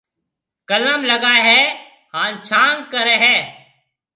[0.69, 1.59] قلم لگائيَ ھيََََ
[2.13, 3.35] ھان ڇانگ ڪرَي ھيََََ